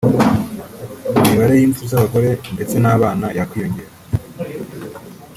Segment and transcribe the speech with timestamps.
[1.19, 3.91] imibare y’imfu z’abagore ndetse n’abana yakwiyongera